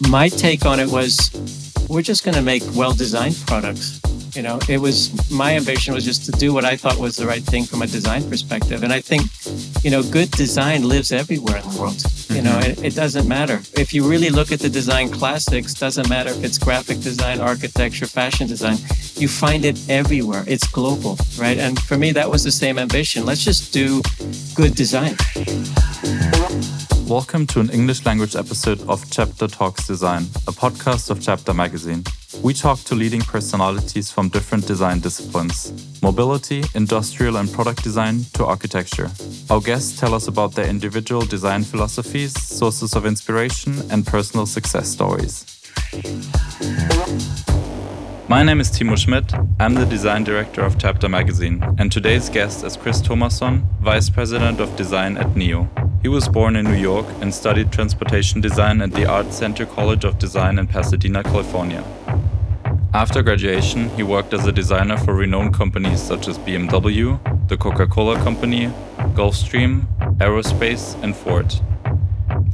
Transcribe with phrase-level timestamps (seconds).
[0.00, 1.30] my take on it was
[1.88, 4.00] we're just going to make well designed products.
[4.34, 7.26] You know, it was my ambition was just to do what I thought was the
[7.26, 8.82] right thing from a design perspective.
[8.82, 9.22] And I think,
[9.82, 12.02] you know, good design lives everywhere in the world.
[12.28, 12.68] You know, Mhm.
[12.68, 13.62] it, it doesn't matter.
[13.78, 18.06] If you really look at the design classics, doesn't matter if it's graphic design, architecture,
[18.06, 18.76] fashion design,
[19.16, 20.44] you find it everywhere.
[20.46, 21.56] It's global, right?
[21.56, 23.24] And for me, that was the same ambition.
[23.24, 24.02] Let's just do
[24.54, 25.16] good design.
[27.06, 32.02] Welcome to an English language episode of Chapter Talks Design, a podcast of Chapter Magazine.
[32.42, 38.44] We talk to leading personalities from different design disciplines mobility, industrial and product design to
[38.44, 39.08] architecture.
[39.50, 44.88] Our guests tell us about their individual design philosophies, sources of inspiration, and personal success
[44.88, 45.44] stories.
[48.28, 49.32] My name is Timo Schmitt.
[49.60, 54.58] I'm the design director of Chapter Magazine, and today's guest is Kris Tomasson, Vice President
[54.58, 55.68] of Design at NIO.
[56.02, 60.02] He was born in New York and studied transportation design at the Art Center College
[60.02, 61.84] of Design in Pasadena, California.
[62.92, 67.86] After graduation, he worked as a designer for renowned companies such as BMW, the Coca
[67.86, 68.72] Cola Company,
[69.14, 69.86] Gulfstream,
[70.18, 71.54] Aerospace, and Ford.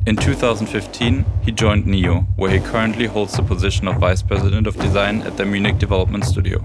[0.04, 4.76] In 2015, he joined NIO, where he currently holds the position of Vice President of
[4.76, 6.58] Design at the Munich Development Studio.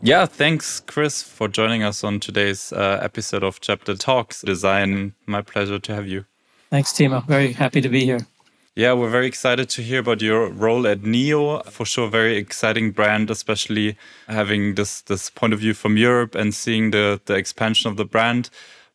[0.00, 5.12] Yeah, thanks, Kris, for joining us on today's uh, episode of Chapter Talks Design.
[5.26, 6.24] My pleasure to have you.
[6.70, 7.26] Thanks, Timo.
[7.26, 8.26] Very happy to be here.
[8.74, 11.66] Yeah, we're very excited to hear about your role at NIO.
[11.66, 16.54] For sure, very exciting brand, especially having this this point of view from Europe and
[16.54, 18.48] seeing the the expansion of the brand.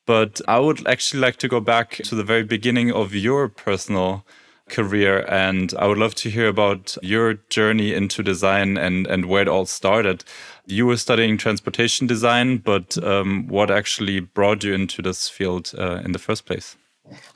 [0.08, 4.26] But I would actually like to go back to the very beginning of your personal
[4.70, 9.44] career, and I would love to hear about your journey into design and and where
[9.44, 10.24] it all started.
[10.66, 16.02] You were studying transportation design, but um, what actually brought you into this field uh,
[16.04, 16.76] in the first place?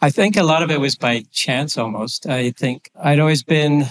[0.02, 2.28] I think a lot of it was by chance almost.
[2.28, 3.86] I think I'd always been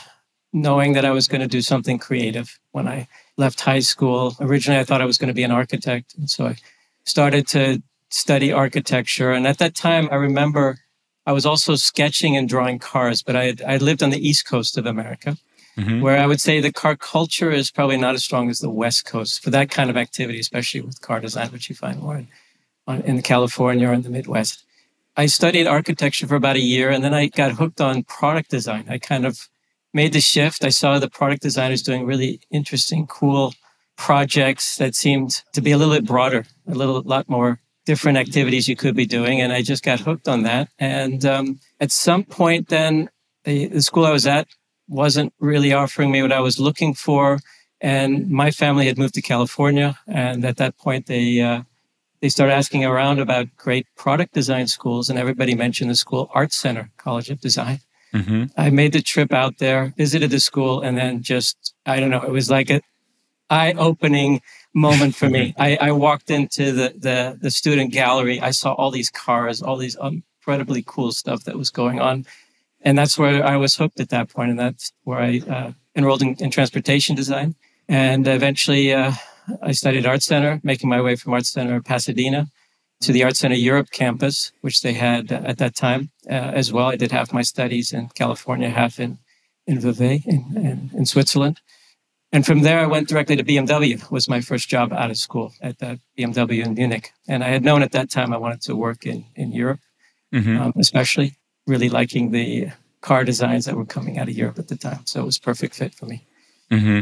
[0.53, 4.37] knowing that I was going to do something creative when I left high school.
[4.41, 6.15] Originally, I thought I was going to be an architect.
[6.19, 6.56] And so I
[7.04, 9.31] started to study architecture.
[9.32, 10.78] And at that time, I remember
[11.26, 14.47] I was also sketching and drawing cars, but I had, I lived on the East
[14.47, 15.37] Coast of America,
[15.76, 16.00] Mhm.
[16.00, 19.04] where I would say the car culture is probably not as strong as the West
[19.04, 22.28] Coast for that kind of activity, especially with car design, which you find more in,
[22.87, 24.65] on, in California or in the Midwest.
[25.16, 28.87] I studied architecture for about a year and then I got hooked on product design.
[28.88, 29.48] I kind of
[29.92, 30.65] made the shift.
[30.65, 33.54] I saw the product designers doing really interesting, cool
[33.97, 37.60] projects that seemed to be a little bit broader, a little lot more
[37.91, 39.37] different activities you could be doing.
[39.43, 40.69] And I just got hooked on that.
[40.78, 41.47] And um,
[41.84, 42.93] at some point, then
[43.47, 44.47] the, the school I was at
[45.03, 47.41] wasn't really offering me what I was looking for.
[47.81, 49.99] And my family had moved to California.
[50.06, 51.62] And at that point, they, uh,
[52.21, 56.53] they started asking around about great product design schools, and everybody mentioned the school Art
[56.53, 57.78] Center College of Design.
[58.15, 58.51] Mhm.
[58.57, 62.22] I made the trip out there, visited the school, and then just, I don't know,
[62.22, 62.81] it was like a
[63.49, 64.43] eye opening
[64.75, 65.54] moment for me.
[65.58, 68.41] I, I walked into the, the, the student gallery.
[68.41, 72.26] I saw all these cars, all these incredibly cool stuff that was going on.
[72.82, 74.50] And that's where I was hooked at that point.
[74.50, 77.54] And that's where I uh, enrolled in, in transportation design.
[77.88, 79.12] And eventually, uh,
[79.62, 82.47] I studied Art Center, making my way from Art Center Pasadena
[83.00, 86.72] to the Art Center Europe campus, which they had uh, at that time uh, as
[86.72, 86.86] well.
[86.86, 89.19] I did half my studies in California, half in
[89.66, 91.60] in Vevey in, in, in Switzerland.
[92.32, 94.08] And from there, I went directly to BMW.
[94.10, 95.78] Was my first job out of school at
[96.16, 97.12] BMW in Munich.
[97.28, 99.80] And I had known at that time I wanted to work in in Europe,
[100.32, 100.60] Mhm.
[100.60, 101.34] um, especially
[101.66, 102.68] really liking the
[103.00, 105.00] car designs that were coming out of Europe at the time.
[105.06, 106.26] So it was a perfect fit for me.
[106.70, 107.00] hmm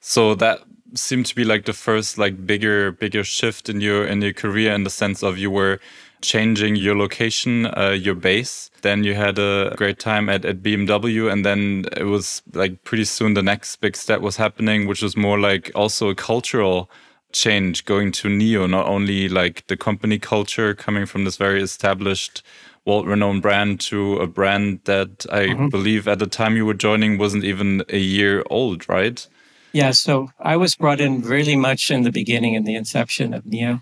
[0.00, 0.60] So that
[0.94, 4.72] seemed to be like the first like bigger bigger shift in your in your career
[4.74, 5.78] in the sense of you were
[6.22, 8.70] changing your location, uh, your base.
[8.82, 13.04] Then you had a great time at, at BMW, and then it was like pretty
[13.04, 16.90] soon the next big step was happening, which was more like also a cultural
[17.32, 22.42] change going to NIO, not only like the company culture coming from this very established
[22.86, 25.70] world renowned brand to a brand that I Mhm.
[25.70, 29.26] believe at the time you were joining wasn't even a year old, right?
[29.72, 33.44] Yeah, so I was brought in really much in the beginning, in the inception of
[33.44, 33.80] NIO.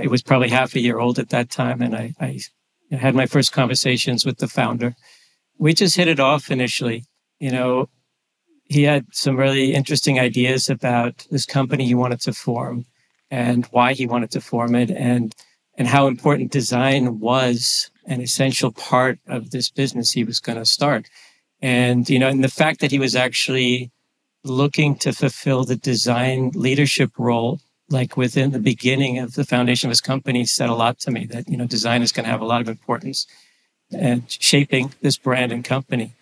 [0.00, 2.40] It was probably half a year old at that time, and I, I
[2.94, 4.94] had my first conversations with the founder.
[5.58, 7.04] We just hit it off initially.
[7.40, 7.88] You know,
[8.64, 12.86] he had some really interesting ideas about this company he wanted to form
[13.30, 15.34] and why he wanted to form it and
[15.78, 20.66] and how important design was an essential part of this business he was going to
[20.66, 21.08] start.
[21.60, 23.90] And you know, and the fact that he was actually
[24.44, 27.60] looking to fulfill the design leadership role
[27.92, 31.26] like within the beginning of the foundation of his company said a lot to me
[31.26, 33.26] that you know design is going to have a lot of importance
[33.92, 36.14] and shaping this brand and company.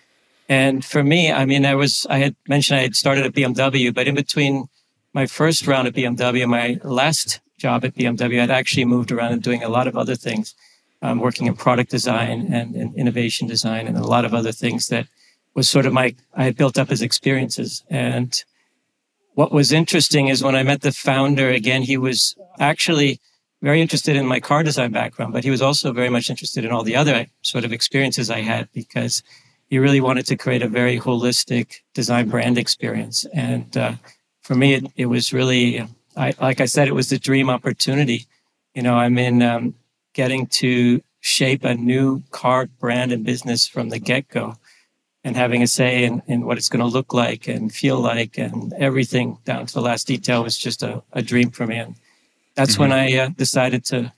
[0.48, 3.94] And for me, I mean, I was, I had mentioned I had started at BMW,
[3.94, 4.68] but in between
[5.12, 9.42] my first round at BMW my last job at BMW, I'd actually moved around and
[9.42, 10.54] doing a lot of other things,
[11.02, 14.88] um, working in product design and, and innovation design and a lot of other things
[14.88, 15.06] that
[15.54, 17.84] was sort of my, I had built up as experiences.
[17.88, 18.42] And
[19.34, 23.20] what was interesting is when I met the founder again, he was actually
[23.62, 26.70] very interested in my car design background, but he was also very much interested in
[26.70, 29.22] all the other sort of experiences I had because
[29.66, 33.26] he really wanted to create a very holistic design brand experience.
[33.32, 33.92] And uh,
[34.42, 35.86] for me, it, it was really,
[36.16, 38.26] I, like I said, it was the dream opportunity.
[38.74, 39.74] You know, I'm in um,
[40.14, 44.56] getting to shape a new car brand and business from the get go
[45.24, 48.38] and having a say in, in what it's going to look like and feel like
[48.38, 51.76] and everything down to the last detail was just a, a dream for me.
[51.76, 51.96] And
[52.54, 52.82] that's mm-hmm.
[52.82, 54.12] when I uh, decided to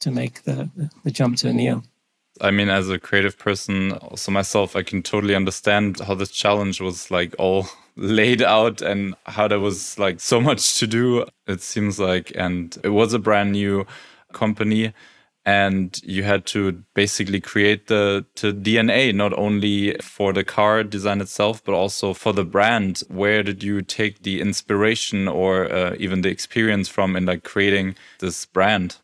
[0.00, 0.70] to make the
[1.04, 1.84] the jump to NIO.
[2.40, 6.80] I mean, as a creative person, also myself, I can totally understand how this challenge
[6.80, 11.26] was like all laid out and how there was like so much to do.
[11.46, 13.86] It seems like, and it was a brand new
[14.32, 14.94] company
[15.44, 21.64] and you had to basically create the, DNA not only for the car design itself
[21.64, 23.02] but also for the brand.
[23.08, 27.96] Where did you take the inspiration or uh, even the experience from in like creating
[28.18, 28.96] this brand?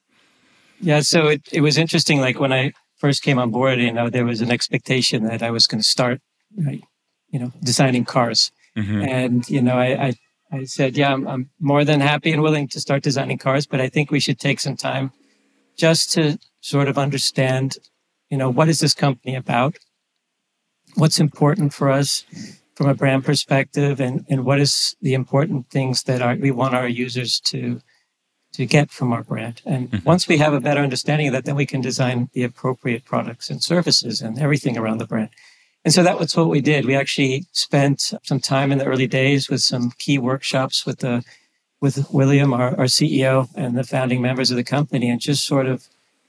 [0.81, 4.11] Yeah so it, it was interesting like when i first came on board you know
[4.11, 6.21] there was an expectation that i was going to start
[6.57, 6.83] right,
[7.31, 8.51] you know designing cars.
[8.77, 9.03] Mm-hmm.
[9.03, 10.15] and you know I, I
[10.53, 13.81] I said, yeah, I'm, I'm more than happy and willing to start designing cars, but
[13.81, 15.11] I think we should take some time
[15.77, 17.77] just to sort of understand,
[18.31, 19.77] you know, what is this company about?
[20.95, 22.25] What's important for us
[22.75, 26.75] from a brand perspective and, and what is the important things that our, we want
[26.75, 27.81] our users to
[28.53, 29.61] to get from our brand.
[29.67, 30.05] And mm-hmm.
[30.05, 33.51] once we have a better understanding of that, then we can design the appropriate products
[33.51, 35.29] and services and everything around the brand.
[35.85, 36.87] And so that was what we did.
[36.87, 41.23] We actually spent some time in the early days with some key workshops with the
[41.87, 45.67] with William, our, our CEO, and the founding members of the company, and just sort
[45.67, 45.87] of,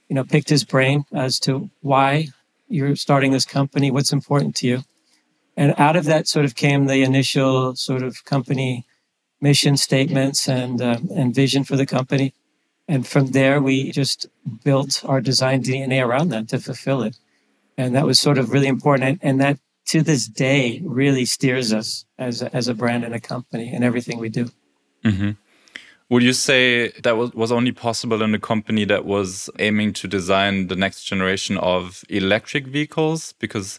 [0.07, 2.27] you know, picked his brain as to why
[2.69, 4.83] you're starting this company, what's important to you.
[5.56, 8.86] And out of that sort of came the initial sort of company
[9.42, 12.33] mission statements and uh, and vision for the company.
[12.88, 14.27] And from there, we just
[14.63, 17.18] built our design DNA around that to fulfill it.
[17.80, 19.09] And that was sort of really important.
[19.09, 19.57] And, and that
[19.88, 23.81] to this day really steers us as a, as a brand and a company in
[23.81, 24.51] everything we do.
[25.04, 25.31] Mm-hmm.
[26.09, 30.07] Would you say that was, was only possible in a company that was aiming to
[30.07, 33.33] design the next generation of electric vehicles?
[33.39, 33.77] Because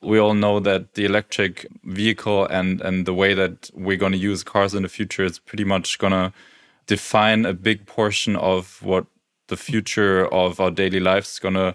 [0.00, 4.18] we all know that the electric vehicle and, and the way that we're going to
[4.18, 6.32] use cars in the future is pretty much going to
[6.86, 9.04] define a big portion of what
[9.48, 11.74] the future of our daily lives is going to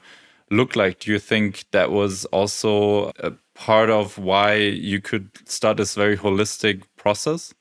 [0.50, 1.00] look like.
[1.00, 6.18] Do you think that was also a part of why you could start this very
[6.18, 7.54] holistic process?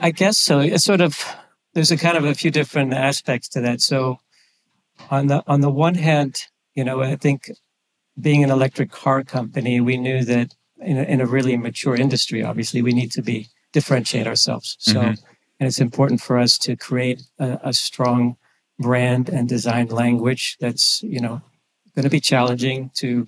[0.00, 0.60] I guess so.
[0.60, 1.24] It's sort of
[1.74, 3.80] there's a kind of a few different aspects to that.
[3.80, 4.18] So
[5.10, 6.36] on the on the one hand,
[6.74, 7.50] you know, I think
[8.20, 12.42] being an electric car company, we knew that in a, in a really mature industry,
[12.42, 14.76] obviously, we need to be differentiate ourselves.
[14.80, 15.08] So, mm-hmm.
[15.60, 18.36] and it's important for us to create a, a strong
[18.78, 21.42] brand and design language that's you know
[21.94, 23.26] going to be challenging to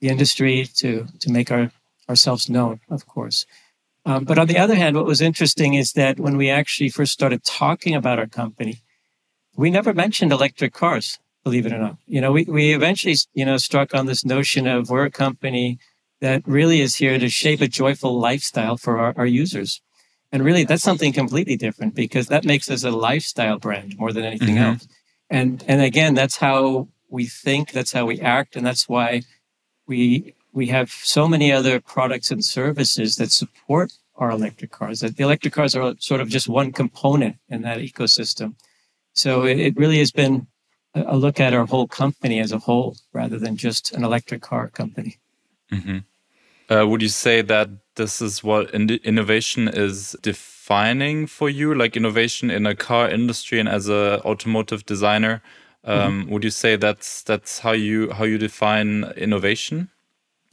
[0.00, 1.70] the industry to to make our
[2.08, 3.46] ourselves known, of course.
[4.04, 7.12] Um, but on the other hand, what was interesting is that when we actually first
[7.12, 8.82] started talking about our company,
[9.56, 11.96] we never mentioned electric cars, believe it or not.
[12.06, 15.78] You know, we, we eventually, you know, struck on this notion of we're a company
[16.20, 19.80] that really is here to shape a joyful lifestyle for our, our users.
[20.32, 24.24] And really, that's something completely different because that makes us a lifestyle brand more than
[24.24, 24.72] anything mm-hmm.
[24.72, 24.88] else.
[25.28, 29.22] And and again, that's how we think, that's how we act, and that's why
[29.86, 35.00] we we have so many other products and services that support our electric cars.
[35.00, 38.54] That the electric cars are sort of just one component in that ecosystem.
[39.14, 40.46] So it, it really has been
[40.94, 44.68] a look at our whole company as a whole rather than just an electric car
[44.68, 45.18] company.
[45.72, 45.98] Mm-hmm.
[46.72, 51.96] Uh, would you say that this is what in- innovation is defining for you, like
[51.96, 55.42] innovation in a car industry and as a automotive designer?
[55.84, 56.32] Um, mm-hmm.
[56.32, 59.90] Would you say that's that's how you how you define innovation?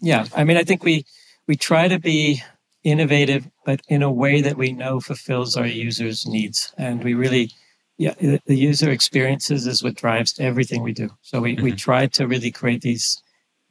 [0.01, 1.05] Yeah, I mean, I think we
[1.47, 2.41] we try to be
[2.83, 7.51] innovative, but in a way that we know fulfills our users' needs, and we really,
[7.97, 11.09] yeah, the user experiences is what drives everything we do.
[11.21, 11.63] So we mm-hmm.
[11.63, 13.21] we try to really create these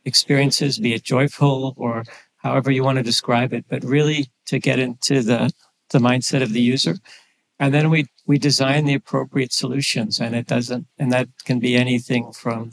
[0.05, 2.05] experiences, be it joyful or
[2.39, 5.51] however you want to describe it, but really to get into the
[5.91, 6.97] the mindset of the user,
[7.59, 11.77] and then we we design the appropriate solutions, and it doesn't, and that can be
[11.77, 12.73] anything from,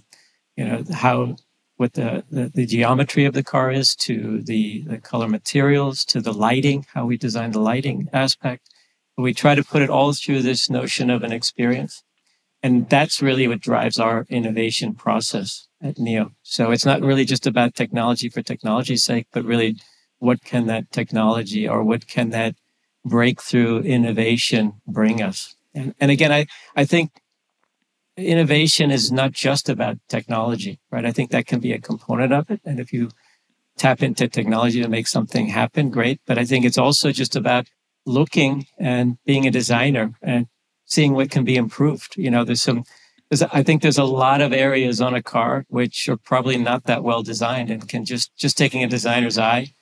[0.57, 1.37] you know, how
[1.77, 6.21] what the, the, the, geometry of the car is to the, the color materials to
[6.21, 8.69] the lighting, how we design the lighting aspect.
[9.17, 12.03] We try to put it all through this notion of an experience.
[12.63, 17.45] And that's really what drives our innovation process at NIO So it's not really just
[17.45, 19.77] about technology for technology's sake, but really
[20.19, 22.55] what can that technology or what can that
[23.03, 25.55] breakthrough innovation bring us?
[25.73, 27.11] And, and again, I, I think
[28.17, 31.05] innovation is not just about technology, right?
[31.05, 32.61] I think that can be a component of it.
[32.65, 33.09] And if you
[33.77, 36.21] tap into technology to make something happen, great.
[36.25, 37.67] But I think it's also just about
[38.05, 40.47] looking and being a designer and
[40.85, 42.15] seeing what can be improved.
[42.15, 42.85] You know, there's some,
[43.29, 46.85] there's, I think there's a lot of areas on a car which are probably not
[46.85, 49.73] that well designed and can just, just taking a designer's eye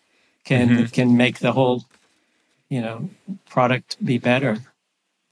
[0.43, 0.85] can, mm-hmm.
[0.85, 1.85] can make the whole,
[2.69, 3.09] you know,
[3.47, 4.59] product be better.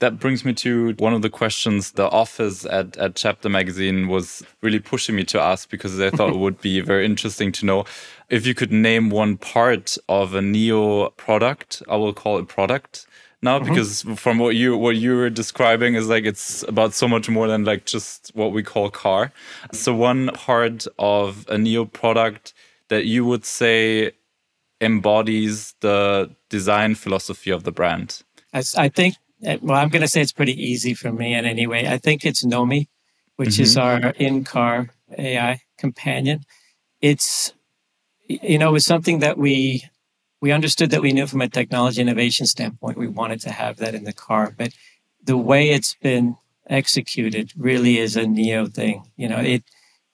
[0.02, 4.42] That brings me to one of the questions the office at, at Chapter Magazine was
[4.60, 7.84] really pushing me to ask because they thought it would be very interesting to know
[8.28, 11.84] if you could name one part of a NIO product.
[11.88, 13.06] I will call it product
[13.42, 13.68] now mm -hmm.
[13.68, 17.46] because from what you what you were describing is like it's about so much more
[17.52, 19.30] than like just what we call car.
[19.72, 22.54] So one part of a NIO product
[22.88, 24.10] that you would say
[24.80, 28.08] embodies the design philosophy of the brand.
[28.52, 31.66] I, I think well, I'm going to say it's pretty easy for me in any
[31.66, 31.88] way.
[31.88, 32.88] I think it's Nomi,
[33.36, 33.62] which mm-hmm.
[33.62, 36.40] is our in-car AI companion.
[37.00, 37.52] It's
[38.28, 39.84] you know, it was something that we
[40.40, 43.94] we understood that we knew from a technology innovation standpoint we wanted to have that
[43.94, 44.72] in the car, but
[45.22, 46.36] the way it's been
[46.68, 49.04] executed really is a NIO thing.
[49.16, 49.64] You know, it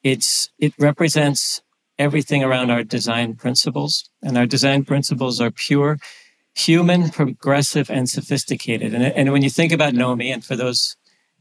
[0.02, 1.62] it's it represents
[1.99, 5.99] everything around our design principles, and our design principles are pure
[6.55, 8.95] human, progressive, and sophisticated.
[8.95, 10.97] And, and when you think about Nomi, and for those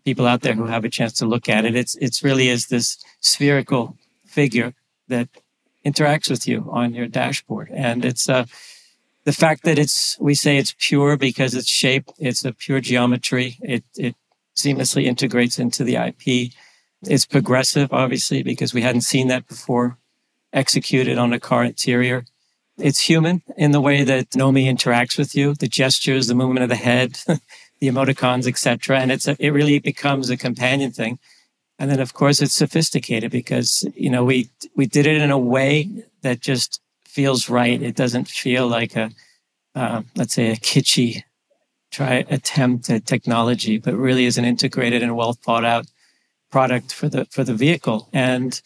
[0.05, 2.67] people out there who have a chance to look at it, it's it's really is
[2.67, 4.73] this spherical figure
[5.07, 5.27] that
[5.85, 8.45] interacts with you on your dashboard, and it's uh,
[9.23, 13.57] the fact that it's we say it's pure because it's shaped, it's a pure geometry.
[13.61, 14.15] It it
[14.55, 16.53] seamlessly integrates into the IP.
[17.03, 19.97] It's progressive, obviously, because we hadn't seen that before
[20.53, 22.25] executed on a car interior.
[22.77, 26.69] It's human in the way that Nomi interacts with you, the gestures, the movement of
[26.69, 28.99] the head, the emoticons, etc.
[28.99, 31.19] And it's a, it really becomes a companion thing.
[31.79, 35.37] And then, of course, it's sophisticated because you know we we did it in a
[35.37, 35.89] way
[36.21, 37.81] that just feels right.
[37.81, 39.11] It doesn't feel like a
[39.75, 41.23] uh, let's say a kitschy
[41.91, 45.85] try attempt at technology, but really is an integrated and well thought out
[46.51, 48.09] product for the for the vehicle.
[48.13, 48.59] And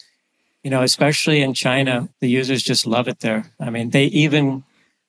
[0.63, 3.51] you know, especially in China, the users just love it there.
[3.59, 4.63] I mean, they even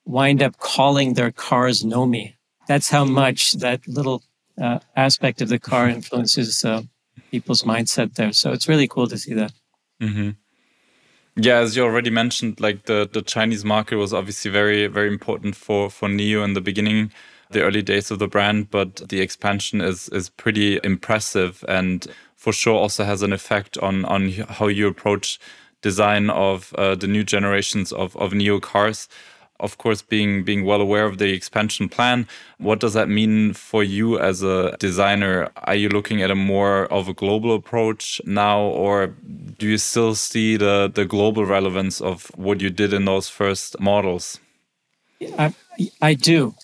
[0.04, 2.34] wind up calling their cars Nomi.
[2.68, 4.22] That's how much that little
[4.60, 6.82] uh, aspect of the car influences uh,
[7.30, 8.32] people's mindset there.
[8.32, 9.52] So it's really cool to see that.
[10.00, 10.30] Mm-hmm.
[11.36, 15.56] Yeah, as you already mentioned, like the, the Chinese market was obviously very, very important
[15.56, 17.10] for, for NIO in the beginning,
[17.50, 21.64] the early days of the brand, but the expansion is is pretty impressive.
[21.68, 22.06] And
[22.42, 25.38] for sure also has an effect on on how you approach
[25.80, 29.08] design of uh, the new generations of of NIO cars.
[29.60, 32.26] Of course being being well aware of the expansion plan
[32.58, 35.50] what does that mean for you as a designer?
[35.68, 39.14] Are you looking at a more of a global approach now or
[39.58, 43.78] do you still see the the global relevance of what you did in those first
[43.78, 44.40] models?
[45.38, 45.54] I,
[46.00, 46.54] I do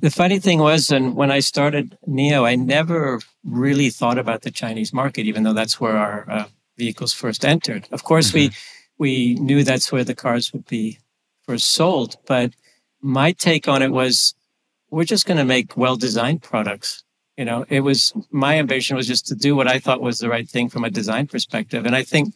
[0.00, 4.50] the funny thing was, and when I started NIO, I never really thought about the
[4.50, 6.44] Chinese market, even though that's where our uh,
[6.76, 7.88] vehicles first entered.
[7.92, 8.54] Of course, mm-hmm.
[8.98, 10.98] we we knew that's where the cars would be
[11.46, 12.52] first sold, but
[13.02, 14.34] my take on it was,
[14.90, 17.04] we're just going to make well-designed products.
[17.36, 20.30] You know, it was my ambition was just to do what I thought was the
[20.30, 22.34] right thing from a design perspective, and I think,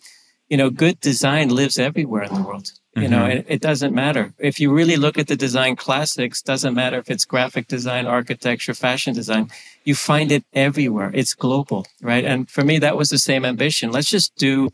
[0.50, 2.72] you know, good design lives everywhere in the world.
[2.96, 3.38] You know, mm-hmm.
[3.38, 4.34] it, it, doesn't matter.
[4.38, 8.74] If you really look at the design classics, doesn't matter if it's graphic design, architecture,
[8.74, 9.48] fashion design,
[9.84, 11.12] you find it everywhere.
[11.14, 12.24] It's global, right?
[12.24, 13.92] And for me, that was the same ambition.
[13.92, 14.70] Let's just do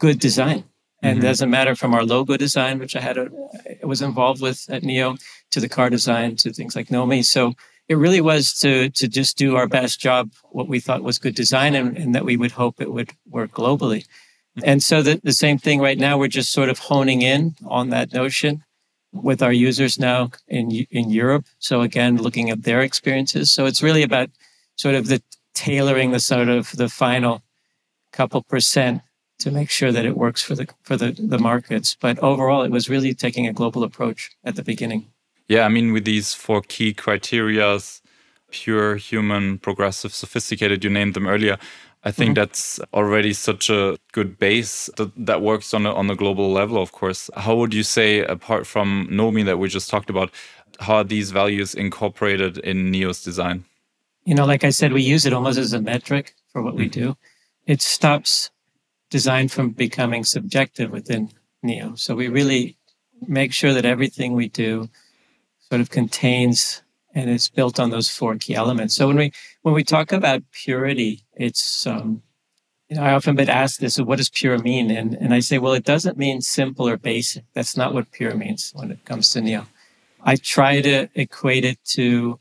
[0.00, 0.64] good design.
[1.02, 1.26] And mm-hmm.
[1.26, 3.28] it doesn't matter from our logo design, which I had a,
[3.82, 5.18] I was involved with at NIO,
[5.50, 7.22] to the car design, to things like Nomi.
[7.22, 7.52] So
[7.86, 11.34] it really was to to just do our best job, what we thought was good
[11.34, 14.06] design, and, and that we would hope it would work globally.
[14.64, 17.90] And so the, the same thing right now, we're just sort of honing in on
[17.90, 18.64] that notion
[19.12, 21.46] with our users now in, in Europe.
[21.58, 23.52] So again, looking at their experiences.
[23.52, 24.30] So it's really about
[24.76, 25.22] sort of the
[25.54, 27.42] tailoring the sort of the final
[28.12, 29.02] couple percent
[29.40, 31.96] to make sure that it works for the for the, the markets.
[32.00, 35.06] But overall, it was really taking a global approach at the beginning.
[35.48, 38.00] Yeah, I mean, with these four key criterias,
[38.50, 41.58] pure, human, progressive, sophisticated, you named them earlier.
[42.04, 42.34] I think mm-hmm.
[42.34, 46.80] that's already such a good base that, that works on a, on a global level,
[46.80, 47.28] of course.
[47.36, 50.30] How would you say, apart from Nomi that we just talked about,
[50.80, 53.64] how are these values incorporated in NIO's design?
[54.24, 56.82] You know, like I said, we use it almost as a metric for what mm-hmm.
[56.82, 57.16] we do.
[57.66, 58.50] It stops
[59.10, 61.30] design from becoming subjective within
[61.64, 61.98] NIO.
[61.98, 62.76] So we really
[63.26, 64.88] make sure that everything we do
[65.68, 66.82] sort of contains
[67.14, 68.94] and it's built on those four key elements.
[68.94, 72.22] So when we when we talk about purity, it's um,
[72.88, 74.90] you know I often been asked this: what does pure mean?
[74.90, 77.44] And and I say, well, it doesn't mean simple or basic.
[77.54, 79.66] That's not what pure means when it comes to NIO.
[80.22, 82.38] I try to equate it to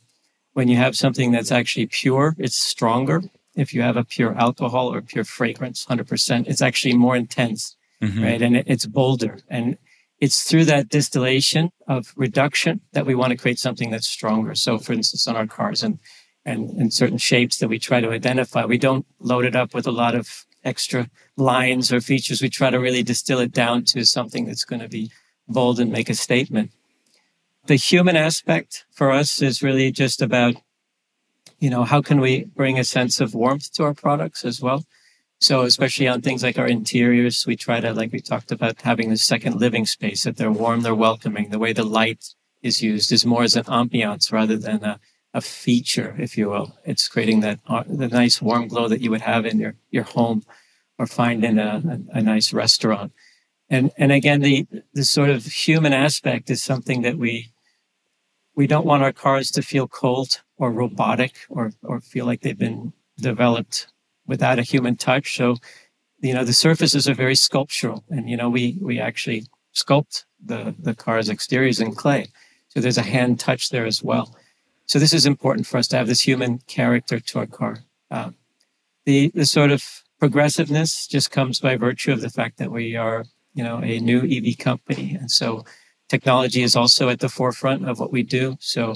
[0.57, 3.21] when you have something that's actually pure, it's stronger.
[3.55, 8.23] If you have a pure alcohol or pure fragrance, 100%, it's actually more intense, mm-hmm.
[8.23, 8.41] right?
[8.41, 9.37] And it, it's bolder.
[9.49, 9.77] And
[10.19, 14.55] it's through that distillation of reduction that we want to create something that's stronger.
[14.55, 15.99] So, for instance, on our cars and
[16.45, 19.85] and in certain shapes that we try to identify, we don't load it up with
[19.85, 22.41] a lot of extra lines or features.
[22.41, 25.11] We try to really distill it down to something that's going to be
[25.49, 26.71] bold and make a statement.
[27.65, 30.55] The human aspect for us is really just about,
[31.59, 34.85] you know, how can we bring a sense of warmth to our products as well?
[35.39, 39.09] So, especially on things like our interiors, we try to, like we talked about, having
[39.09, 41.49] this second living space that they're warm, they're welcoming.
[41.49, 44.99] The way the light is used is more as an ambiance rather than a,
[45.35, 46.75] a feature, if you will.
[46.85, 50.03] It's creating that uh, the nice warm glow that you would have in your, your
[50.03, 50.43] home
[50.97, 53.11] or find in a, a, a nice restaurant.
[53.69, 57.51] And and again, the the sort of human aspect is something that we
[58.55, 62.57] we don't want our cars to feel cold or robotic or or feel like they've
[62.57, 63.87] been developed
[64.27, 65.35] without a human touch.
[65.35, 65.57] So,
[66.19, 70.75] you know, the surfaces are very sculptural, and you know, we we actually sculpt the
[70.79, 72.27] the car's exteriors in clay.
[72.69, 74.35] So there's a hand touch there as well.
[74.85, 77.79] So this is important for us to have this human character to our car.
[78.11, 78.31] Uh,
[79.05, 79.83] the the sort of
[80.19, 84.21] progressiveness just comes by virtue of the fact that we are, you know, a new
[84.21, 85.65] EV company, and so
[86.09, 88.57] technology is also at the forefront of what we do.
[88.59, 88.95] So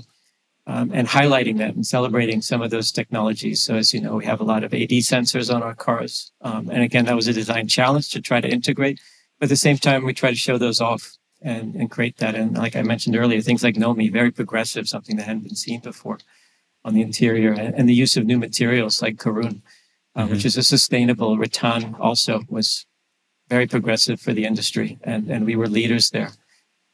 [0.67, 3.61] um, and highlighting them and celebrating some of those technologies.
[3.61, 6.31] So, as you know, we have a lot of AD sensors on our cars.
[6.41, 8.99] Um, and again, that was a design challenge to try to integrate.
[9.39, 12.35] But at the same time, we try to show those off and, and create that.
[12.35, 15.79] And like I mentioned earlier, things like Nomi, very progressive, something that hadn't been seen
[15.79, 16.19] before
[16.83, 19.61] on the interior, and, and the use of new materials like Karun,
[20.15, 20.31] uh, mm-hmm.
[20.31, 21.37] which is a sustainable.
[21.37, 22.85] Rattan also was
[23.49, 26.31] very progressive for the industry, and, and we were leaders there.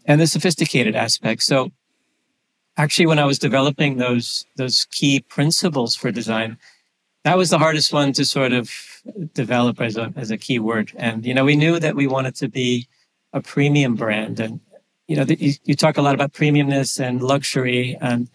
[0.06, 1.44] And the sophisticated aspect.
[1.44, 1.72] So
[2.78, 6.58] actually when I was developing those those key principles for design,
[7.24, 8.72] that was the hardest one to sort of
[9.34, 10.92] develop as a as a key word.
[10.96, 12.88] And you know, we knew that we wanted to be
[13.34, 14.60] a premium brand, and
[15.08, 18.30] you know, the, you, you talk a lot about premiumness and luxury, and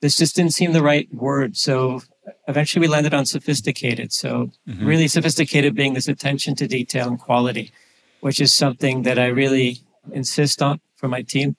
[0.00, 1.56] this just didn't seem the right word.
[1.56, 2.02] So
[2.48, 4.12] eventually, we landed on sophisticated.
[4.12, 4.86] So mm-hmm.
[4.86, 7.72] really sophisticated being this attention to detail and quality,
[8.20, 9.80] which is something that I really
[10.12, 11.56] insist on for my team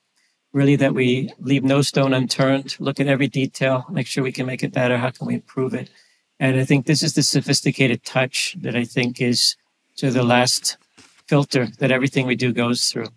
[0.58, 4.48] really that we leave no stone unturned, look at every detail, make sure we can
[4.48, 4.98] make it better.
[4.98, 5.88] How can we improve it?
[6.40, 9.56] And I think this is the sophisticated touch that I think is
[9.98, 10.78] to the last
[11.28, 13.10] filter that everything we do goes through.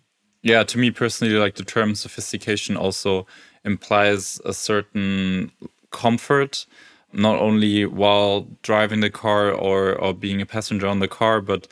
[0.43, 3.25] Yeah, to me personally, like the term sophistication also
[3.63, 5.51] implies a certain
[5.89, 6.67] comfort,
[7.11, 11.67] not only while driving the car or, or being a passenger on the car, but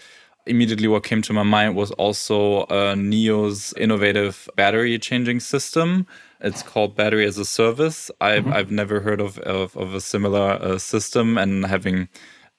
[0.50, 6.08] immediately what came to my mind was also uh, NIO's innovative battery changing system.
[6.42, 8.10] It's called Battery as a Service.
[8.22, 8.54] I've, mm-hmm.
[8.54, 12.08] I've never heard of, of, of a similar uh, system, and having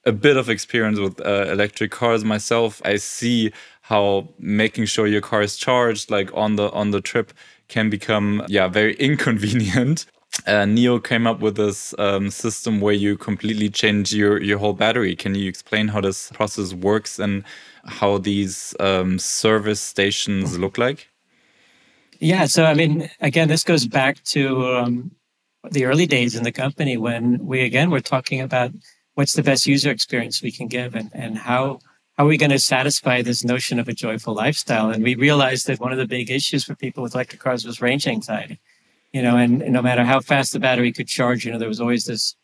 [0.04, 5.20] a bit of experience with uh, electric cars myself, I see how making sure your
[5.20, 7.32] car is charged, like on the on the trip,
[7.68, 10.06] can become yeah very inconvenient
[10.46, 14.72] uh, NIO came up with this um, system where you completely change your, your whole
[14.72, 15.16] battery.
[15.16, 17.44] Can you explain how this process works and
[17.86, 21.08] how these um, service stations look like?
[22.18, 25.10] Yeah, so I mean, again, this goes back to um,
[25.70, 28.72] the early days in the company when we again were talking about
[29.14, 31.80] what's the best user experience we can give and, and how
[32.16, 34.90] how are we going to satisfy this notion of a joyful lifestyle?
[34.90, 37.80] And we realized that one of the big issues for people with electric cars was
[37.80, 38.60] range anxiety
[39.12, 41.68] you know, and, and no matter how fast the battery could charge, you know, there
[41.68, 42.36] was always this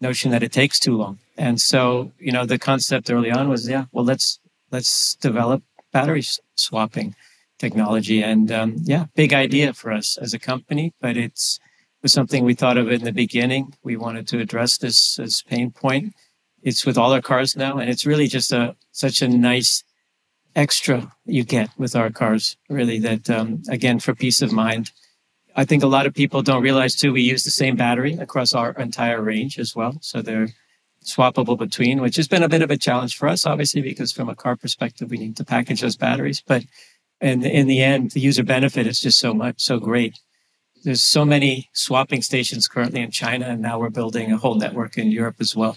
[0.00, 1.18] notion that it takes too long.
[1.36, 6.24] And so, you know, the concept early on was, yeah, well, let's let's develop battery
[6.54, 7.14] swapping
[7.58, 8.22] technology.
[8.22, 11.58] And um, yeah, big idea for us as a company, but it's
[12.02, 13.74] was something we thought of in the beginning.
[13.82, 16.14] We wanted to address this this pain point.
[16.62, 19.82] It's with all our cars now, and it's really just a such a nice
[20.54, 22.56] extra you get with our cars.
[22.68, 24.92] Really, that um, again for peace of mind
[25.58, 28.54] I think a lot of people don't realize too, we use the same battery across
[28.54, 29.98] our entire range as well.
[30.00, 30.50] So they're
[31.08, 34.28] swappable between, which has been a bit of a challenge for us, obviously, because from
[34.28, 36.42] a car perspective, we need to package those batteries.
[36.46, 36.64] But
[37.20, 40.18] in, in the end, the user benefit is just so much, so great.
[40.84, 44.96] There's so many swapping stations currently in China, and now we're building a whole network
[44.96, 45.76] in Europe as well.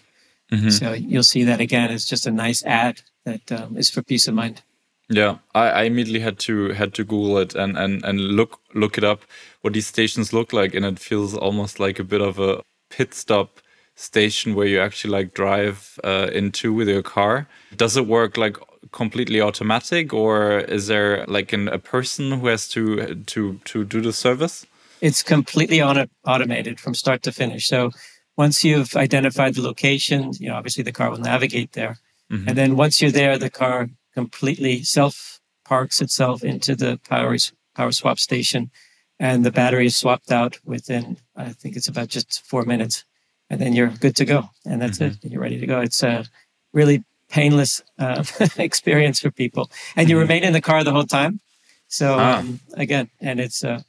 [0.51, 0.69] Mm-hmm.
[0.69, 1.91] So you'll see that again.
[1.91, 4.61] It's just a nice ad that um, is for peace of mind.
[5.09, 8.97] Yeah, I, I, immediately had to had to Google it and, and and look look
[8.97, 9.23] it up
[9.61, 13.13] what these stations look like, and it feels almost like a bit of a pit
[13.13, 13.59] stop
[13.95, 17.47] station where you actually like drive uh, into with your car.
[17.75, 18.57] Does it work like
[18.91, 24.01] completely automatic, or is there like an, a person who has to to to do
[24.01, 24.65] the service?
[25.01, 27.67] It's completely auto automated from start to finish.
[27.67, 27.91] So
[28.37, 31.95] once you've identified the location, you know obviously the car will navigate there,
[32.29, 32.47] mm -hmm.
[32.47, 37.37] and then once you're there, the car completely self parks itself into the power
[37.75, 38.71] power swap station,
[39.19, 43.05] and the battery is swapped out within I think it's about just four minutes,
[43.51, 45.25] and then you're good to go, and that's mm-hmm.
[45.25, 45.31] it.
[45.31, 45.81] You're ready to go.
[45.81, 46.23] It's a
[46.71, 48.23] really painless uh,
[48.57, 50.21] experience for people, and you mm-hmm.
[50.21, 51.41] remain in the car the whole time.
[51.89, 52.39] So ah.
[52.39, 53.81] um, again, and it's uh,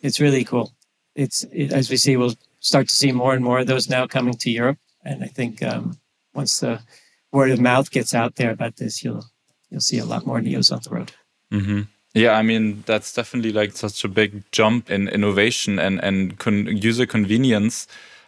[0.00, 0.72] it's really cool.
[1.14, 4.06] It's it, as we see, we'll start to see more and more of those now
[4.06, 5.98] coming to Europe, and I think um,
[6.32, 6.80] once the
[7.30, 9.26] word of mouth gets out there about this, you'll
[9.68, 11.12] you'll see a lot more NIOs on the road.
[11.52, 11.82] Mm-hmm.
[12.14, 16.74] Yeah, I mean that's definitely like such a big jump in innovation and and con
[16.74, 17.86] user convenience.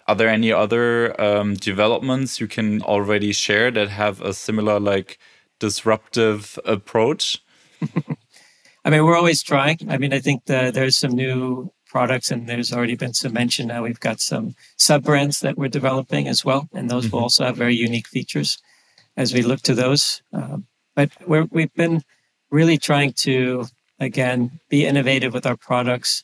[0.08, 5.18] Are there any other um, developments you can already share that have a similar like
[5.58, 7.42] disruptive approach?
[8.84, 9.78] I mean, we're always trying.
[9.88, 13.66] I mean, I think the, there's some new products, and there's already been some mention.
[13.66, 17.12] Now we've got some sub brands that we're developing as well, and those mm -hmm.
[17.12, 17.24] will mm-hmm.
[17.24, 18.58] also have very unique features
[19.16, 20.22] as we look to those.
[20.32, 22.02] Um, but we have been
[22.50, 23.66] really trying to,
[23.98, 26.22] again, be innovative with our products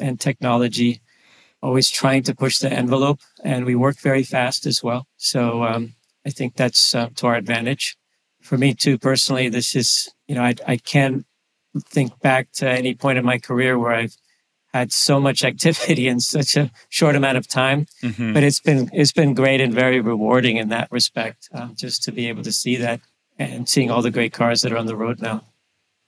[0.00, 1.00] and technology,
[1.64, 3.20] always trying to push the envelope.
[3.42, 5.06] And we work very fast as well.
[5.16, 5.94] So um,
[6.26, 7.96] I think that's uh, to our advantage.
[8.42, 11.24] For me, too, personally, this is, you know, I, I can't
[11.88, 14.14] think back to any point in my career where I've
[14.74, 17.86] had so much activity in such a short amount of time.
[18.02, 18.34] Mm-hmm.
[18.34, 22.12] But it's been it's been great and very rewarding in that respect, um, just to
[22.12, 23.00] be able to see that
[23.38, 25.42] and seeing all the great cars that are on the road now.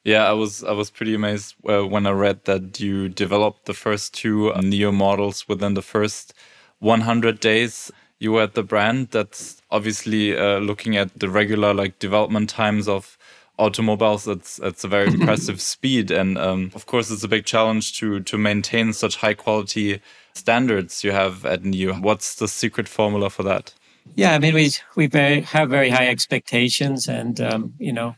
[0.06, 3.74] Yeah, I was I was pretty amazed uh, when I read that you developed the
[3.74, 6.32] first two uh, NIO models within the first
[6.78, 7.90] 100 days
[8.20, 9.08] you were at the brand.
[9.10, 13.18] That's obviously uh, looking at the regular like development times of
[13.58, 14.28] automobiles.
[14.28, 18.20] It's it's a very impressive speed, and um, of course it's a big challenge to
[18.20, 20.00] to maintain such high quality
[20.34, 22.00] standards you have at NIO.
[22.00, 23.74] What's the secret formula for that?
[24.14, 28.14] Yeah, I mean, we we very, have very high expectations, and um, you know,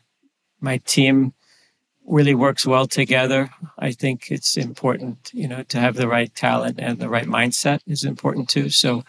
[0.60, 1.32] my team
[2.08, 3.50] really works well together.
[3.78, 7.80] I think it's important, you know, to have the right talent and the right mindset
[7.86, 8.70] is important too.
[8.70, 9.04] So,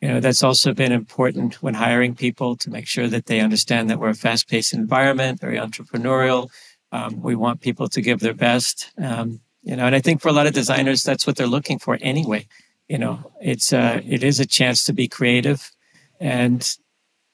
[0.00, 3.88] you know, that's also been important when hiring people to make sure that they understand
[3.88, 6.50] that we're a fast-paced environment, very entrepreneurial.
[6.92, 10.28] Um, we want people to give their best, um, you know, and I think for
[10.28, 12.46] a lot of designers, that's what they're looking for anyway.
[12.88, 15.72] You know, it's uh, it is a chance to be creative
[16.20, 16.62] and,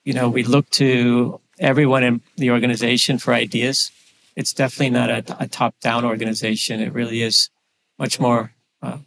[0.05, 3.91] you know, we look to everyone in the organization for ideas.
[4.37, 6.81] It's definitely not a, a top down organization.
[6.81, 7.51] It really is
[7.99, 8.99] much more uh,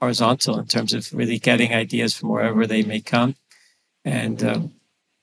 [0.00, 3.36] horizontal in terms of really getting ideas from wherever they may come
[4.04, 4.72] and um,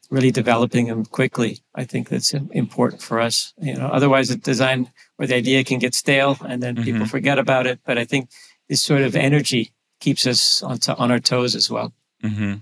[0.10, 1.60] really developing them quickly.
[1.76, 3.54] I think that's important for us.
[3.62, 6.86] You know, otherwise, the design or the idea can get stale and then mm-hmm.
[6.86, 7.80] people forget about it.
[7.86, 8.30] But I think
[8.68, 11.94] this sort of energy keeps us on, to, on our toes as well.
[12.24, 12.56] Mm-hmm.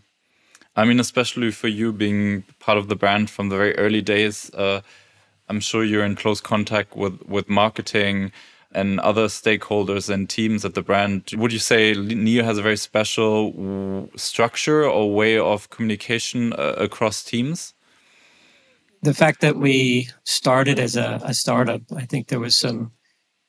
[0.75, 4.51] I mean, especially for you being part of the brand from the very early days,
[4.53, 4.81] uh,
[5.49, 8.31] I'm sure you're in close contact with with marketing
[8.73, 11.31] and other stakeholders and teams at the brand.
[11.35, 17.23] Would you say NIO has a very special structure or way of communication uh, across
[17.23, 17.73] teams?
[19.03, 22.91] The fact that we started as a, a startup, I think there was some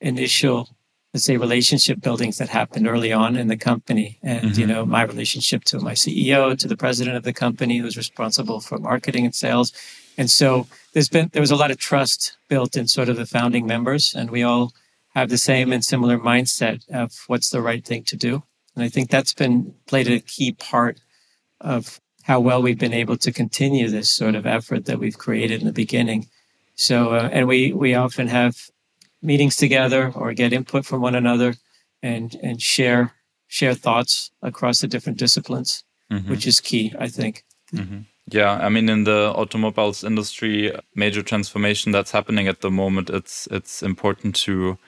[0.01, 0.69] initial
[1.15, 4.61] let's say relationship buildings that happened early on in the company and mm-hmm.
[4.61, 8.61] you know my relationship to my ceo to the president of the company who's responsible
[8.61, 9.73] for marketing and sales
[10.19, 13.25] and so there's been there was a lot of trust built in sort of the
[13.25, 14.73] founding members and we all
[15.15, 18.43] have the same and similar mindset of what's the right thing to do
[18.75, 21.01] and i think that's been played a key part
[21.61, 25.61] of how well we've been able to continue this sort of effort that we've created
[25.61, 26.27] in the beginning
[26.75, 28.71] so uh, and we we often have
[29.23, 31.55] meetings together or get input from one another
[32.03, 33.15] and and share
[33.47, 36.31] share thoughts across the different disciplines mm-hmm.
[36.31, 38.01] which is key i think mm-hmm.
[38.31, 43.49] Yeah i mean in the automobiles industry major transformation that's happening at the moment it's
[43.51, 44.79] it's important to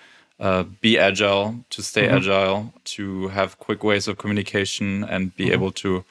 [0.40, 2.16] uh, be agile to stay mm-hmm.
[2.16, 5.52] agile to have quick ways of communication and be mm-hmm.
[5.52, 6.04] able to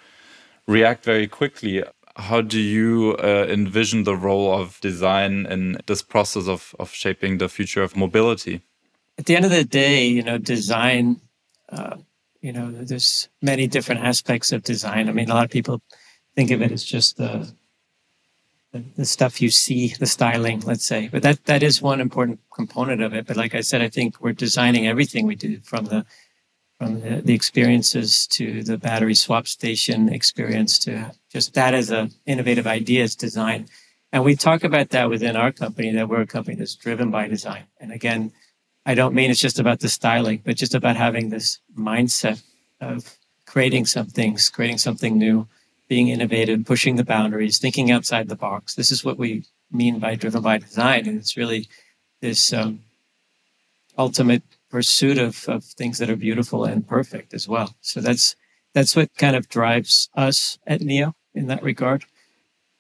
[0.68, 1.84] react very quickly
[2.20, 7.38] how do you uh, envision the role of design in this process of, of shaping
[7.38, 8.62] the future of mobility?
[9.18, 11.22] At the end of the day, you know, design,
[11.70, 11.98] uh,
[12.42, 15.10] you know, there's many different aspects of design.
[15.10, 15.82] I mean, a lot of people
[16.40, 17.52] think of it as just the,
[18.72, 23.02] the, stuff you see, the styling, let's say, but that, that is one important component
[23.02, 23.28] of it.
[23.28, 26.06] But like I said, I think we're designing everything we do from the
[26.78, 32.10] from the, the, experiences to the battery swap station experience to just that as an
[32.26, 33.68] innovative ideas design.
[34.14, 37.28] And we talk about that within our company that we're a company that's driven by
[37.28, 37.66] design.
[37.82, 38.32] And again,
[38.86, 42.42] I don't mean it's just about the styling, but just about having this mindset
[42.80, 45.46] of creating some things, creating something new,
[45.90, 48.76] being innovative, pushing the boundaries, thinking outside the box.
[48.76, 51.08] This is what we mean by driven by design.
[51.08, 51.68] And it's really
[52.22, 52.82] this um,
[53.98, 57.76] ultimate pursuit of, of things that are beautiful and perfect as well.
[57.82, 58.36] So that's
[58.74, 62.06] that's what kind of drives us at NIO in that regard.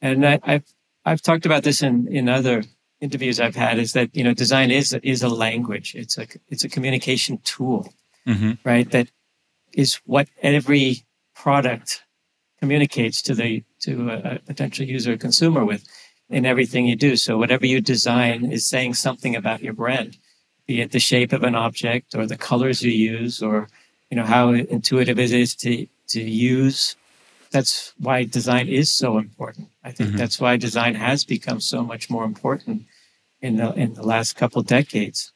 [0.01, 0.63] And I, have
[1.03, 2.63] I've talked about this in, in other
[3.01, 5.95] interviews I've had is that you know design is is a language.
[5.95, 7.91] It's a it's a communication tool,
[8.27, 8.51] mm-hmm.
[8.63, 8.89] right?
[8.91, 9.09] That
[9.73, 12.03] is what every product
[12.59, 15.83] communicates to the to a potential user or consumer with
[16.29, 17.15] in everything you do.
[17.15, 20.17] So whatever you design is saying something about your brand
[20.69, 23.67] be it the shape of an object or the colors you use or
[24.11, 26.95] you know how intuitive it is to to use
[27.49, 30.19] that's why design is so important i think mm-hmm.
[30.19, 32.83] that's why design has become so much more important
[33.41, 35.31] in the in the last couple decades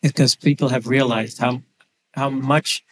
[0.00, 1.60] because people have realized how
[2.12, 2.82] how much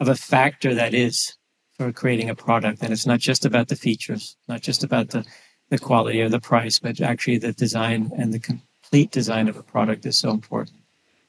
[0.00, 1.36] of a factor that is
[1.76, 2.82] for creating a product.
[2.82, 5.24] And it's not just about the features not just about the
[5.70, 9.62] the quality or the price but actually the design and the complete design of a
[9.62, 10.76] product is so important.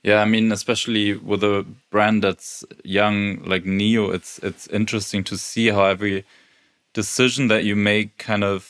[0.03, 5.37] Yeah, I mean, especially with a brand that's young like NIO, it's it's interesting to
[5.37, 6.25] see how every
[6.93, 8.63] decision that you make kind of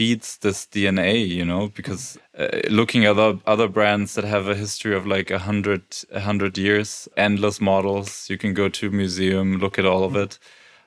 [0.00, 4.54] feeds this DNA, you know, because uh, looking at other, other brands that have a
[4.54, 8.90] history of like a hundred, a hundred years, endless models, you can go to a
[8.90, 10.38] museum, look at all of it.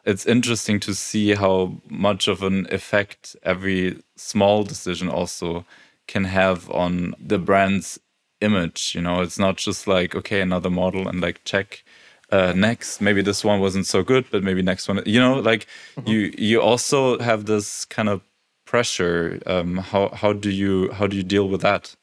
[0.05, 5.65] It's interesting to see how much of an effect every small decision also
[6.07, 7.99] can have on the brand's
[8.41, 9.21] image you know?
[9.21, 11.83] It's not just like okay another model and like check
[12.31, 12.99] uh, next.
[12.99, 15.35] Maybe this one wasn't so good but maybe next one you know?
[15.39, 16.09] Like mm-hmm.
[16.09, 18.21] you you also have this kind of
[18.65, 21.95] pressure um, how how do you how do you deal with that?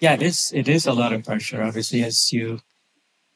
[0.00, 2.60] Yeah it is it is a lot of pressure obviously as you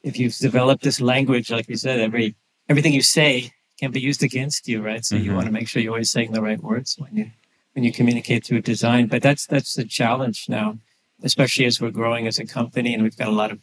[0.02, 2.36] if you've developed this language like you said every
[2.68, 5.24] everything you say can be used against you right so mm-hmm.
[5.24, 7.30] you want to make sure you're always saying the right words when you
[7.72, 10.78] when you communicate through design but that's that's the challenge now
[11.22, 13.58] especially as we're growing as a company and we've got a lot of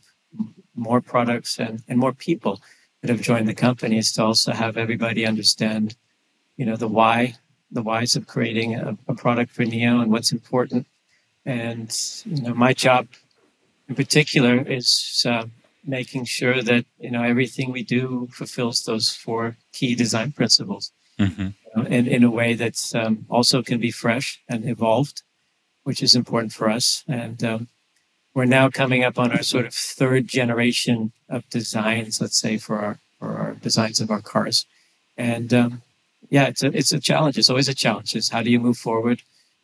[0.75, 2.61] more products and, and more people
[3.01, 5.95] that have joined the company is to also have everybody understand,
[6.57, 7.35] you know, the why,
[7.71, 10.87] the whys of creating a, a product for NIO and what's important.
[11.45, 11.95] And,
[12.25, 13.07] you know, my job
[13.89, 15.45] in particular is uh,
[15.83, 20.91] making sure that, you know, everything we do fulfills those four key design principles.
[21.19, 21.41] Mm-hmm.
[21.41, 25.23] You know, in, in a way that's um, also can be fresh and evolved
[25.83, 27.03] which is important for us.
[27.07, 27.67] And um,
[28.33, 32.79] we're now coming up on our sort of third generation of designs, let's say, for
[32.79, 34.65] our for our designs of our cars.
[35.17, 35.81] And um,
[36.29, 37.37] yeah, it's a it's a challenge.
[37.37, 38.15] It's always a challenge.
[38.15, 39.21] Is how do you move forward,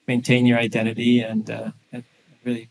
[0.08, 2.04] maintain your identity, and, uh, and
[2.44, 2.70] really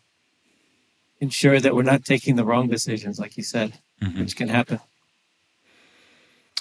[1.20, 4.20] ensure that we're not taking the wrong decisions, like you said, mm-hmm.
[4.20, 4.80] which can happen.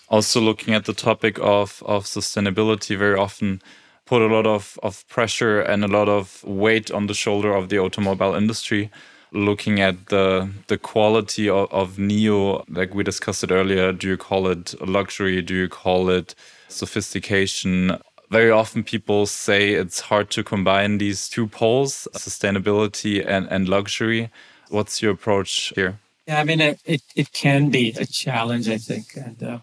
[0.07, 3.61] Also, looking at the topic of of sustainability, very often
[4.05, 7.69] put a lot of, of pressure and a lot of weight on the shoulder of
[7.69, 8.91] the automobile industry.
[9.31, 14.17] Looking at the the quality of, of NIO, like we discussed it earlier, do you
[14.17, 15.41] call it luxury?
[15.41, 16.35] Do you call it
[16.69, 17.99] sophistication?
[18.29, 24.29] Very often people say it's hard to combine these two poles, sustainability and, and luxury.
[24.69, 25.99] What's your approach here?
[26.27, 29.15] Yeah, I mean, it, it, it can be a challenge, I think.
[29.15, 29.59] And uh,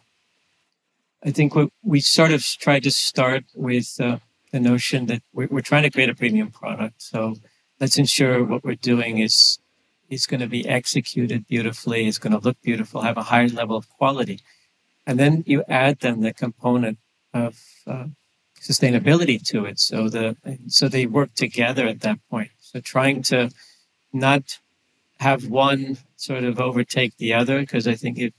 [1.24, 4.18] I think we sort of tried to start with uh,
[4.52, 7.02] the notion that we're, we're trying to create a premium product.
[7.02, 7.34] So
[7.80, 9.58] let's ensure what we're doing is
[10.08, 13.76] is going to be executed beautifully, it's going to look beautiful, have a high level
[13.76, 14.40] of quality.
[15.06, 16.98] And then you add then the component
[17.32, 18.04] of uh,
[18.62, 19.78] sustainability to it.
[19.80, 20.36] So the
[20.68, 22.50] so they work together at that point.
[22.60, 23.50] So trying to
[24.12, 24.58] not
[25.18, 28.32] have one sort of overtake the other, because I think if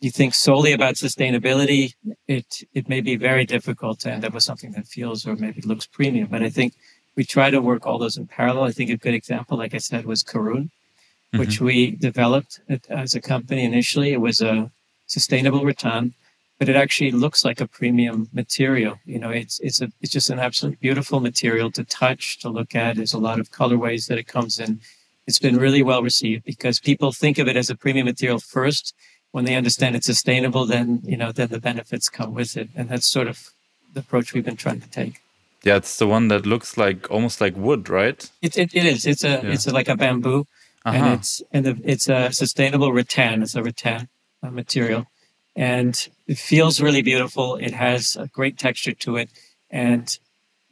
[0.00, 1.94] you think solely about sustainability,
[2.26, 5.60] it it may be very difficult to end up with something that feels or maybe
[5.62, 6.28] looks premium.
[6.28, 6.74] But I think
[7.14, 8.64] we try to work all those in parallel.
[8.64, 11.38] I think a good example, like I said, was Karun, mm-hmm.
[11.38, 14.12] which we developed as a company initially.
[14.12, 14.70] It was a
[15.06, 16.14] sustainable rattan,
[16.62, 19.00] but it actually looks like a premium material.
[19.04, 22.76] You know, it's it's a it's just an absolutely beautiful material to touch, to look
[22.76, 22.94] at.
[22.94, 24.78] There's a lot of colorways that it comes in.
[25.26, 28.94] It's been really well received because people think of it as a premium material first.
[29.32, 32.88] When they understand it's sustainable, then you know, then the benefits come with it, and
[32.88, 33.50] that's sort of
[33.92, 35.20] the approach we've been trying to take.
[35.64, 38.30] Yeah, it's the one that looks like almost like wood, right?
[38.40, 39.04] It it, it is.
[39.04, 39.52] It's a yeah.
[39.54, 40.46] it's a, like a bamboo,
[40.84, 40.96] uh-huh.
[40.96, 43.42] and it's and the, it's a sustainable rattan.
[43.42, 44.06] It's a rattan
[44.44, 45.06] uh, material,
[45.56, 47.56] and it feels really beautiful.
[47.56, 49.30] It has a great texture to it,
[49.70, 50.18] and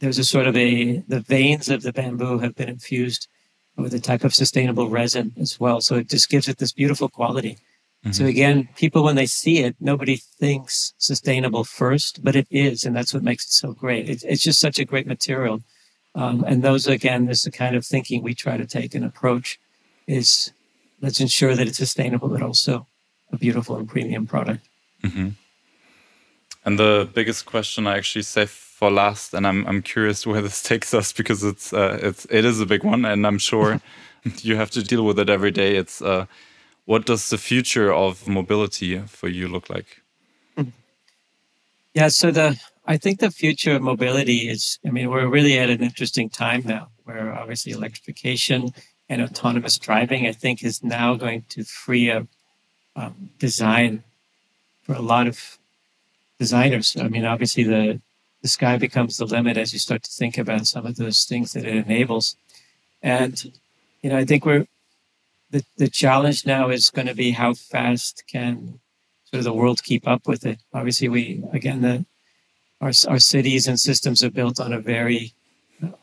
[0.00, 3.28] there's a sort of a the veins of the bamboo have been infused
[3.76, 5.80] with a type of sustainable resin as well.
[5.80, 7.58] So it just gives it this beautiful quality.
[8.04, 8.12] Mm-hmm.
[8.12, 12.96] So again, people when they see it, nobody thinks sustainable first, but it is, and
[12.96, 14.08] that's what makes it so great.
[14.08, 15.62] It, it's just such a great material,
[16.14, 19.60] um, and those again is the kind of thinking we try to take and approach.
[20.06, 20.52] Is
[21.02, 22.86] let's ensure that it's sustainable, but also
[23.30, 24.66] a beautiful and premium product.
[25.02, 25.28] Mm-hmm.
[26.64, 30.62] And the biggest question I actually saved for last, and I'm I'm curious where this
[30.62, 33.80] takes us because it's uh, it's it is a big one, and I'm sure
[34.42, 35.76] you have to deal with it every day.
[35.76, 36.26] It's uh,
[36.84, 40.02] what does the future of mobility for you look like?
[41.94, 44.78] Yeah, so the I think the future of mobility is.
[44.86, 48.70] I mean, we're really at an interesting time now, where obviously electrification
[49.08, 52.26] and autonomous driving, I think, is now going to free up
[52.94, 54.04] um, design
[54.90, 55.58] for a lot of
[56.40, 56.96] designers.
[56.98, 58.00] I mean, obviously the
[58.42, 61.52] the sky becomes the limit as you start to think about some of those things
[61.52, 62.36] that it enables.
[63.02, 63.34] And
[64.02, 64.66] you know, I think we're
[65.50, 68.80] the, the challenge now is going to be how fast can
[69.26, 70.58] sort of the world keep up with it.
[70.74, 72.04] Obviously, we again the
[72.80, 75.34] our our cities and systems are built on a very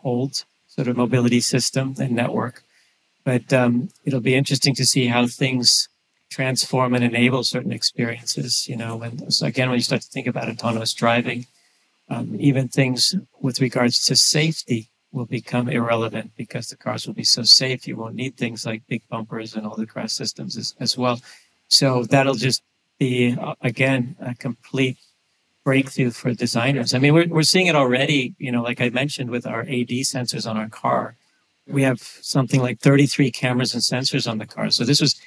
[0.03, 2.63] old sort of mobility system and network,
[3.25, 5.89] but um, it'll be interesting to see how things
[6.29, 8.67] transform and enable certain experiences.
[8.67, 11.45] You know, when so again, when you start to think about autonomous driving,
[12.09, 17.23] um, even things with regards to safety will become irrelevant because the cars will be
[17.23, 17.87] so safe.
[17.87, 21.21] You won't need things like big bumpers and all the crash systems as, as well.
[21.69, 22.63] So that'll just
[22.99, 24.97] be uh, again a complete
[25.63, 26.93] breakthrough for designers.
[26.93, 28.35] I mean, we're we're seeing it already.
[28.37, 31.15] You know, like I mentioned with our AD sensors on our car,
[31.67, 34.69] we have something like 33 cameras and sensors on the car.
[34.69, 35.19] So this was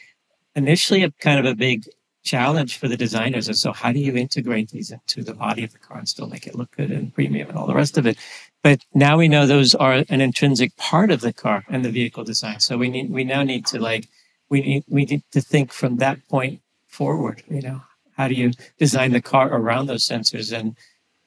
[0.55, 1.85] initially a kind of a big
[2.23, 3.49] challenge for the designers.
[3.49, 6.27] is so how do you integrate these into the body of the car and still
[6.27, 8.19] make it look good and premium and all the rest of it?
[8.63, 12.25] But now we know those are an intrinsic part of the car and the vehicle
[12.25, 12.61] design.
[12.61, 14.09] So we need we now need to like
[14.51, 17.43] we need we need to think from that point forward.
[17.49, 17.83] You know,
[18.17, 20.77] how do you design the car around those sensors and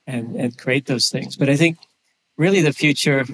[0.06, 1.36] and and create those things?
[1.36, 1.78] But I think
[2.38, 3.26] really the future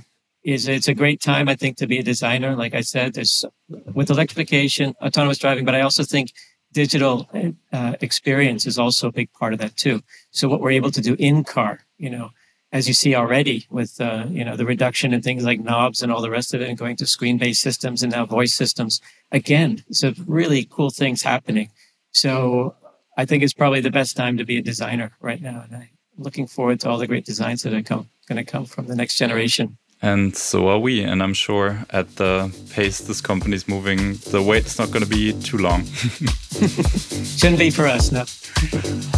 [0.44, 2.56] is it's a great time, I think, to be a designer.
[2.56, 3.46] Like I said, there's
[3.94, 6.32] with electrification, autonomous driving, but I also think
[6.72, 7.30] digital
[7.74, 10.02] uh, experience is also a big part of that too.
[10.32, 12.32] So what we're able to do in car, you know,
[12.72, 16.12] as you see already with uh, you know the reduction in things like knobs and
[16.12, 19.02] all the rest of it, and going to screen-based systems and now voice systems.
[19.32, 21.70] Again, some really cool things happening.
[22.12, 22.76] So
[23.18, 25.90] I think it's probably the best time to be a designer right now, and I'm
[26.18, 28.96] looking forward to all the great designs that are come going to come from the
[28.96, 29.78] next generation.
[30.02, 31.04] And so are we.
[31.04, 35.04] And I'm sure at the pace this company is moving, the wait is not going
[35.04, 35.86] to be too long.
[37.38, 38.24] Shouldn't be for us, no.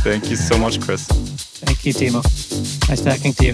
[0.04, 1.06] Thank you so much, Kris.
[1.06, 2.24] Thank you, Timo.
[2.90, 3.54] Nice talking to you.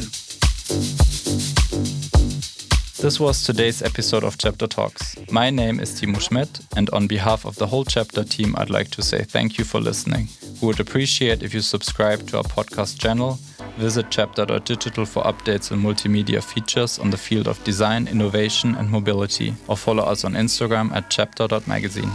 [3.01, 5.15] This was today's episode of Chapter Talks.
[5.29, 8.89] My name is Timo Schmitt, and on behalf of the whole Chapter team, I'd like
[8.91, 10.29] to say thank you for listening.
[10.61, 13.37] We would appreciate if you subscribe to our podcast channel
[13.77, 19.53] Visit chapter.digital for updates and multimedia features on the field of design, innovation, and mobility,
[19.67, 22.09] or follow us on Instagram at chapter.magazine.